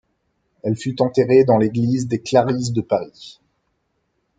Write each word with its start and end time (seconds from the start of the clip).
Elle 0.63 0.77
fut 0.77 0.99
enterrée 0.99 1.43
dans 1.43 1.59
l'église 1.59 2.07
des 2.07 2.21
Clarisses 2.23 2.73
de 2.73 2.81
Paris. 2.81 3.39